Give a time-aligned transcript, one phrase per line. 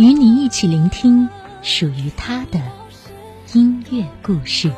[0.00, 1.28] 与你一起聆听
[1.60, 2.58] 属于他的
[3.52, 4.72] 音乐故事。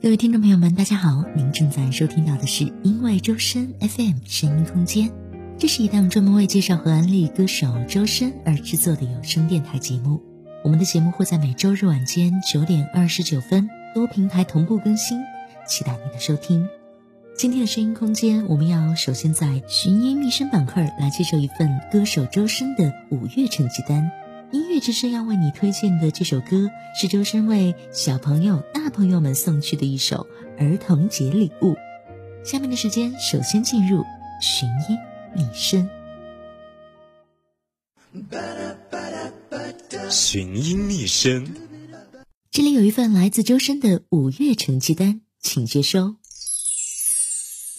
[0.00, 5.21] 各位听众朋友们，大家好，您正在收听到的是因为周深 FM 声音空间。
[5.62, 10.20] 这是一档专门为介绍和安利歌手周深而制作的有声电台节目。
[10.64, 15.20] 我们的节目会在每周日晚间九点二十九分多平台同步更新，
[15.64, 16.68] 期待您的收听。
[17.36, 24.10] 今天的声音空间，我们要首先在寻音觅声板块来接受一份歌手周深的五月成绩单。
[24.50, 26.68] 音乐之声要为你推荐的这首歌
[27.00, 30.26] 是周深为小朋友、大朋友们送去的一首
[30.58, 31.76] 儿童节礼物。
[32.42, 34.02] 下面的时间，首先进入
[34.40, 34.98] 寻音。
[35.34, 35.88] 觅声，
[40.10, 41.46] 寻音觅声。
[42.50, 46.16] 这里有一份来自周深的五月成绩单，请接收。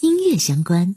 [0.00, 0.96] 音乐相关，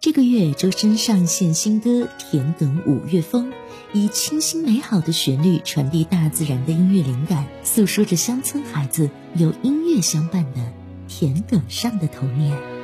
[0.00, 3.50] 这个月周深上线新歌《田埂五月风》，
[3.94, 10.72] 以清新美好的旋律传递大自然的音乐灵感，诉说着乡村孩子有音乐相伴的
[11.08, 12.75] 田埂上的童年。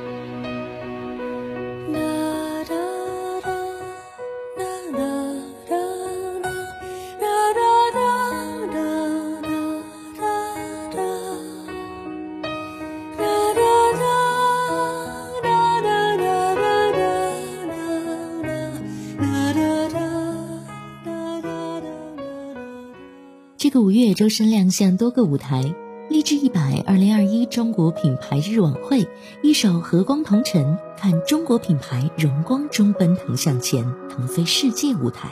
[23.63, 25.73] 这个五月，周深亮相多个舞台，
[26.09, 29.07] 励志一百二零二一中国品牌日晚会，
[29.41, 35.29] 一首和光同尘，看中国品牌荣光中奔腾向前，腾飞世界舞台。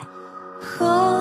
[0.58, 1.11] 和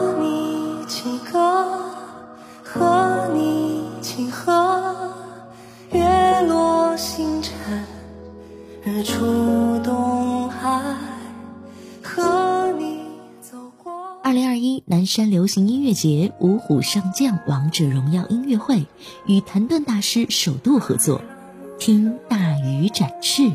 [15.02, 18.86] 南山流行音乐节五虎上将王者荣耀音乐会
[19.26, 21.20] 与谭盾大师首度合作，
[21.80, 23.46] 听大鱼展翅。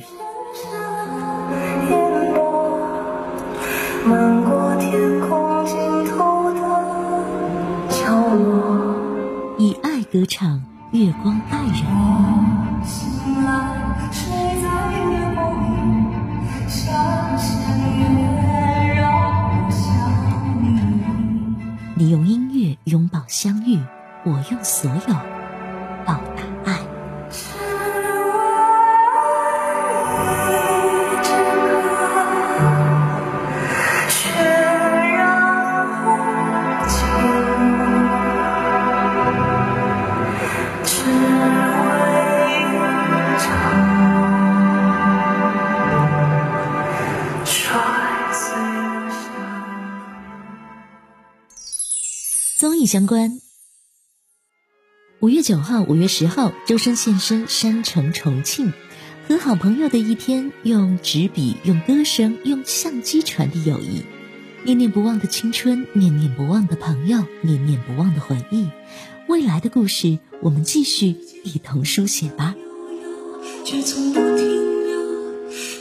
[9.57, 13.16] 以爱歌唱，月光爱人。
[24.67, 25.15] 所有
[26.05, 26.77] 报答爱。
[52.59, 53.46] 综艺相关。
[55.21, 58.75] 五月九号、五月十号，周深现身山城重庆，
[59.27, 64.03] 和好朋友的一天，用纸笔、用歌声、用相机传递友谊，
[64.63, 68.69] 念念不忘的青春，念念不忘的朋友，念念不忘的回忆，
[69.27, 72.55] 未来的故事，我们继续一同书写吧。
[73.65, 75.33] 却从不停留，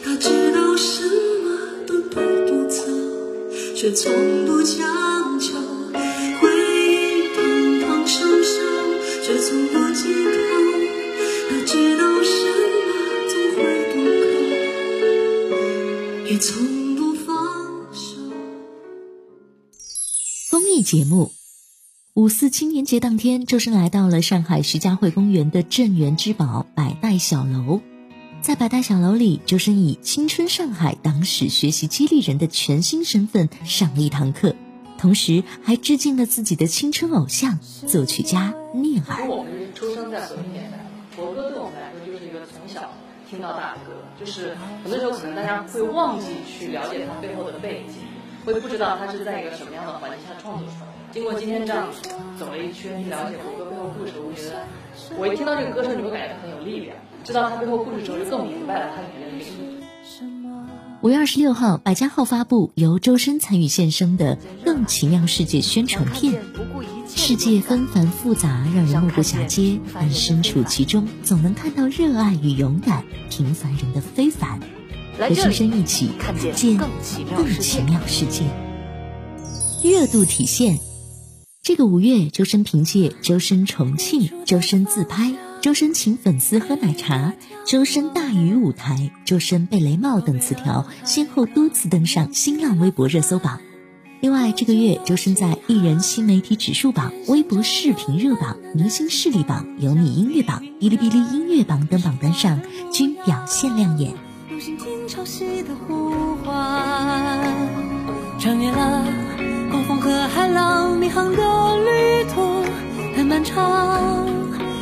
[0.05, 1.05] 他知道什
[1.43, 2.83] 么都带不走，
[3.75, 4.13] 却从
[4.45, 5.14] 不强
[20.85, 21.31] 节目，
[22.13, 27.81] 五四青年节当天，周深来到了上海徐家汇公园的镇园之宝百代小楼。
[28.43, 34.55] 在百代小楼里，周深以青春上海党史学习激励人的全新身份上了一堂课，
[34.99, 39.27] 同时还致敬了自己的青春偶像作曲家聂耳。
[39.27, 40.77] 我们出生在和平年代，
[41.15, 42.93] 国歌对我们来说就是一个从小
[43.27, 47.95] 听到大的歌，就是很多时候可能大家会忘记去了解它背后的背景，
[48.53, 50.93] 会不知道他是在一个什么样的环境下创作出来的。
[51.11, 51.87] 经过今天这样
[52.37, 54.53] 走了一圈，去了解胡歌背后故事，
[55.17, 56.95] 我觉得我一听到这个歌声，你会感觉很有力量。
[57.23, 59.81] 知道他背后故事之后，就更明白了他里面的意义。
[61.01, 66.41] 五月二十六号，百家号发布由周深参与献声的《更奇妙世界》宣传片。
[67.07, 74.59] 世界纷繁复杂，让人目不暇接，但身处其中，总能看到热爱与勇敢，平凡人的非凡。
[75.17, 76.89] 和周深一起看见更
[77.59, 78.43] 奇妙世界。
[79.83, 80.79] 热度体现。
[81.61, 85.29] 这个五月，周深凭借《周深重庆》《周深自拍》
[85.61, 87.29] 《周深请粉丝喝奶茶》
[87.65, 88.95] 《周深大鱼舞台》
[89.25, 93.59] 《周深贝雷帽》等词条，先后多次登上新浪微博热搜榜。
[94.21, 102.61] 另外，这个月，周深在艺人新媒体指数榜、微博视频热榜、明星势力榜、有你音乐榜、哔哩哔哩音乐榜等榜单上
[102.91, 104.13] 均表现亮眼。
[105.07, 107.39] 潮汐的呼唤
[108.39, 109.03] 穿越了。
[109.69, 112.63] 狂风和海浪，迷航的旅途
[113.15, 114.25] 很漫长。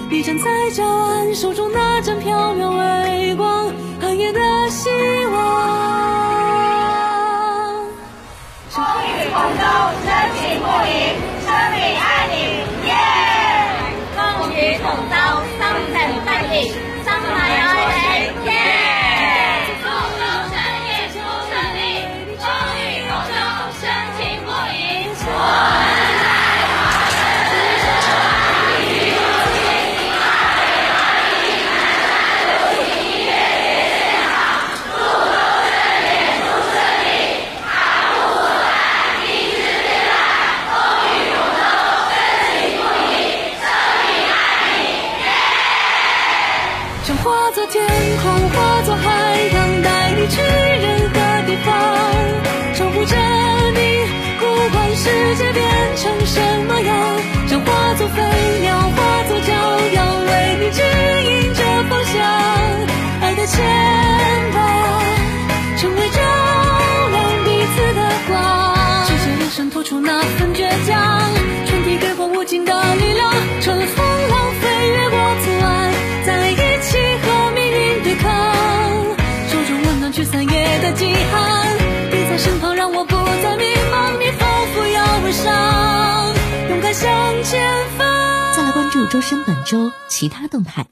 [0.10, 4.40] 你站在礁岸，手中那盏飘渺微光，寒夜的
[4.70, 4.90] 希
[5.26, 5.34] 望。
[8.70, 9.64] 风雨同舟，
[10.06, 10.10] 真
[10.40, 10.92] 情不移，
[11.44, 12.36] 生命爱你，
[12.88, 12.92] 耶！
[14.16, 14.20] 风
[14.54, 15.16] 雨同舟，
[15.58, 15.60] 心
[15.92, 16.56] 情不移，
[65.78, 66.22] 成为照
[67.12, 68.32] 亮彼此的光。
[69.50, 71.30] 生出那份倔强
[71.66, 73.32] 传递给我无尽的力量
[73.62, 74.66] 乘风浪飞
[75.10, 75.92] 过阻碍
[76.52, 78.26] 一起和命运对抗。
[79.86, 81.78] 温暖驱散夜的极寒
[82.12, 84.14] 你在身旁让我不再迷茫
[86.70, 87.62] 勇敢向前
[87.98, 90.88] 方再来关注周深本周其他动态。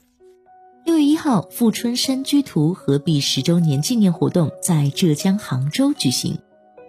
[0.92, 6.38] 六月一号，富春山居图合璧十周年纪念活动在浙江杭州举行，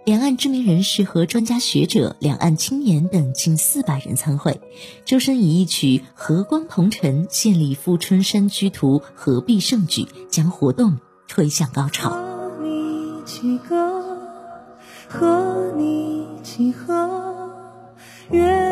[0.05, 4.59] 两岸知名人士和专家学者、两岸青年等近四百人参会。
[5.05, 10.97] 周深以一曲《和光同尘》献礼富春山居图合璧盛举，将活动
[11.29, 12.09] 推向高潮。
[12.09, 14.03] 和你起歌，
[15.07, 17.49] 和你起河，
[18.31, 18.62] 月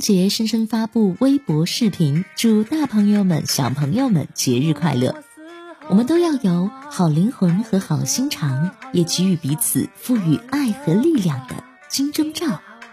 [0.00, 0.12] 着。
[0.12, 5.22] 六一儿童节，深深发布微博视频，祝大朋友们、小朋友们节日快乐。
[5.88, 11.54] 我们都要有好灵魂和好心肠，也给予彼此赋予爱和力量的
[11.88, 12.46] 金钟罩、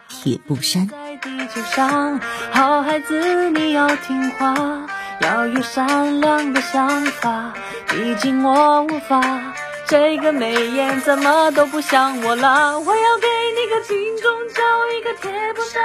[0.10, 0.88] 铁布衫。
[0.88, 2.20] 在地球上，
[2.52, 4.88] 好孩子，你要听话，
[5.22, 7.54] 要有善良的想法。
[7.90, 9.54] 毕竟我无法，
[9.88, 12.80] 这个眉眼怎么都不像我了。
[12.80, 14.62] 我要给你个金钟罩，
[14.98, 15.82] 一个铁布衫。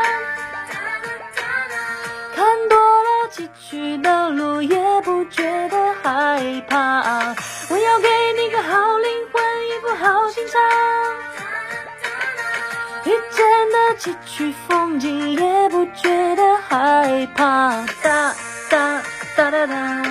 [2.43, 7.37] 看多了崎岖的路，也不觉得害怕。
[7.71, 10.61] 我要给你个好灵魂，一副好心肠。
[13.05, 17.87] 遇见的崎岖风景，也不觉得害怕。
[18.03, 18.35] 哒
[18.69, 19.03] 哒
[19.37, 20.03] 哒哒哒，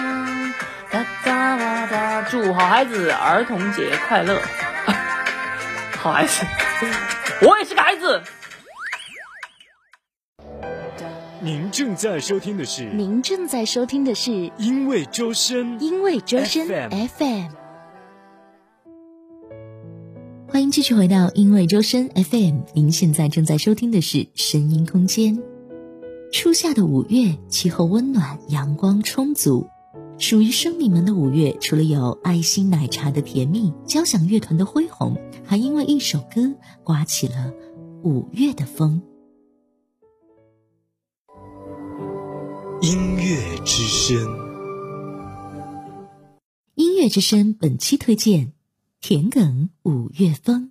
[0.90, 2.22] 哒哒哒哒。
[2.30, 4.42] 祝好孩子儿童节快乐！
[6.00, 6.46] 好孩子，
[7.44, 8.24] 我也是个孩子。
[11.43, 17.07] 您正在收听的是，您正在收听的是，因为周深，因为周深 FM。
[17.07, 17.51] FM
[20.48, 25.41] 欢迎继续回到因为周深 FM，您现在正在收听的是声音空间。
[26.31, 29.65] 初夏的五月，气候温暖，阳光充足，
[30.19, 37.51] 属于生命们的五月，除了有爱心奶茶的甜蜜，交响乐团的恢宏，还因为一首歌刮起了
[38.03, 39.01] 五月的风。
[42.84, 44.18] 音乐之声，
[46.74, 48.54] 音乐之声本期推荐。
[49.00, 50.71] 田埂五月风。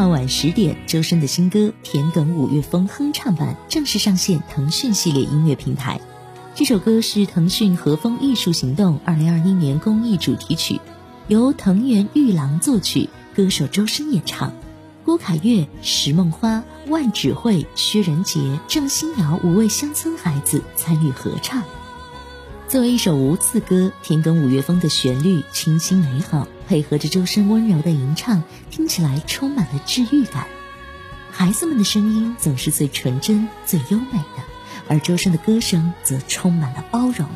[0.00, 6.00] 号晚十点，周深的新歌《田埂五月风》哼唱版正式上线腾讯系列音乐平台。
[6.54, 10.80] 这首歌是腾讯和风艺术行动二零二一年公益主题曲，
[11.28, 14.54] 由藤原玉郎作曲，歌手周深演唱，
[15.04, 21.62] 郭凯月、石梦花、万芷慧、薛仁杰、郑欣瑶五位乡村孩子参与合唱。
[22.70, 26.46] 作为一首无字歌，《田埂五月风》的旋律清新美好。
[26.68, 30.46] 配合着周深温柔的吟唱，听起来充满了治愈感。
[31.32, 34.44] 孩子们的声音总是最纯真、最优美的，
[34.86, 37.26] 而周深的歌声则充满了包容，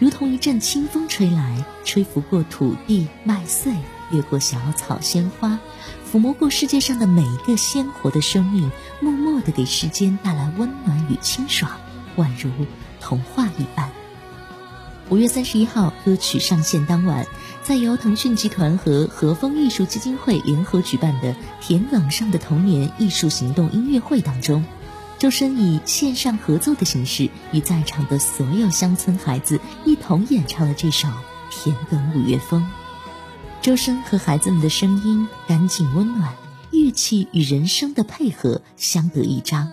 [0.00, 3.72] 如同一阵清风吹来，吹拂过土地麦穗，
[4.10, 5.60] 越过小草鲜花，
[6.12, 8.68] 抚摸过世界上的每一个鲜活的生命，
[8.98, 11.70] 默默地给世间带来温暖与清爽，
[12.16, 12.50] 宛如
[13.00, 13.88] 童话一般。
[15.10, 17.26] 五月三十一号，歌曲上线当晚，
[17.64, 24.64] 在由腾讯集团和和风艺术基金会联合举办的“田埂上的童年”艺术行动音乐会当中，
[25.18, 31.08] 周深以线上合作的形式，与在场的所有乡村孩子一同演唱了这首
[31.50, 32.62] 《田埂五月风》。
[33.60, 36.36] 周深和孩子们的声音干净温暖，
[36.70, 39.72] 乐器与人声的配合相得益彰。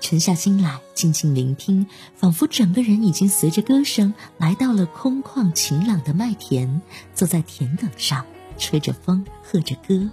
[0.00, 6.80] 沉下心来，静静聆听，仿佛整个人已经随着歌声来到了空旷晴朗的麦田，
[7.14, 8.24] 坐在田埂上，
[8.58, 10.10] 吹着风，和着歌，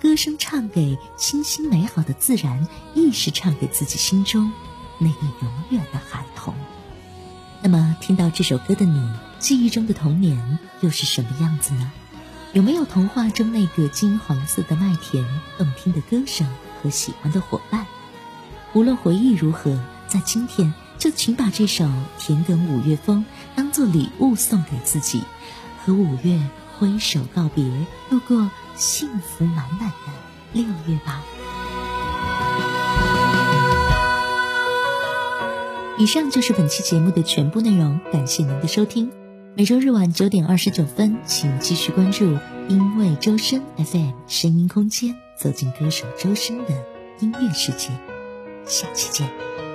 [0.00, 4.52] 歌声唱给清新美好的自然，亦是唱给自己心中
[4.98, 6.52] 那个永远的孩童。
[7.62, 11.90] 那么，听到这首歌的你，记忆中的童年又是什么样子呢？
[12.52, 15.24] 有没有童话中那个金黄色的麦田、
[15.58, 16.46] 动听的歌声
[16.82, 17.86] 和喜欢的伙伴？
[18.78, 21.84] 无论回忆如何，在今天就请把这首
[22.16, 23.24] 《田埂五月风》
[23.56, 25.20] 当做礼物送给自己，
[25.84, 26.40] 和五月
[26.78, 27.64] 挥手告别，
[28.08, 30.12] 度过幸福满满的
[30.52, 31.24] 六月吧。
[35.98, 39.10] 以上就是本期节目的全部内容，感谢您的收听。
[39.56, 42.38] 每周日晚九点二十九分，请继续关注
[42.70, 46.66] “因为周深 FM” 声音空间，走进歌手周深的
[47.18, 47.90] 音乐世界。
[48.68, 49.67] 下期见。